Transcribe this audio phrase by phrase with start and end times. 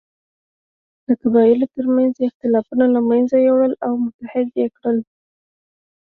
[1.05, 4.97] د قبایلو تر منځ یې اختلافونه له منځه یووړل او متحد یې کړل.